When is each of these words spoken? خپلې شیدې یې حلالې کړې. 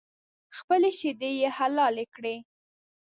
خپلې 0.57 0.89
شیدې 0.99 1.31
یې 1.41 1.49
حلالې 1.57 2.05
کړې. 2.15 2.35